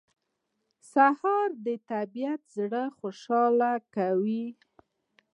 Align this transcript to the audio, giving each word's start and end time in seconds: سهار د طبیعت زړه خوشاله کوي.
سهار 0.91 1.49
د 1.65 1.67
طبیعت 1.89 2.41
زړه 2.57 2.83
خوشاله 2.97 3.71
کوي. 3.95 4.45